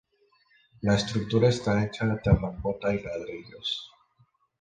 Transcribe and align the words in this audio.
La 0.81 0.95
estructura 0.95 1.49
está 1.49 1.83
hecha 1.85 2.07
de 2.07 2.17
terracota 2.17 2.91
y 2.91 3.03
ladrillos. 3.03 3.91